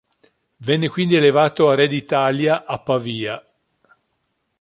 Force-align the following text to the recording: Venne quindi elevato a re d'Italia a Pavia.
Venne 0.55 0.89
quindi 0.89 1.13
elevato 1.15 1.69
a 1.69 1.75
re 1.75 1.87
d'Italia 1.87 2.65
a 2.65 2.79
Pavia. 2.79 3.39